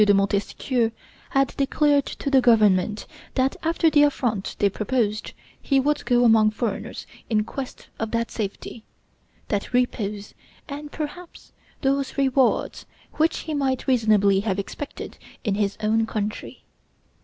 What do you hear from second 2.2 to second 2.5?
the